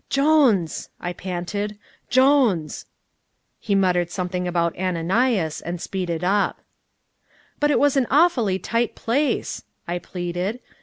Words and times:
"Jones," 0.09 0.89
I 0.99 1.13
panted. 1.13 1.77
"Jones." 2.09 2.87
He 3.59 3.75
muttered 3.75 4.09
something 4.09 4.47
about 4.47 4.75
Ananias, 4.75 5.61
and 5.61 5.79
speeded 5.79 6.23
up. 6.23 6.59
"But 7.59 7.69
it 7.69 7.77
was 7.79 7.95
an 7.95 8.07
awfully 8.09 8.57
tight 8.57 8.95
place," 8.95 9.61
I 9.87 9.99
pleaded. 9.99 10.59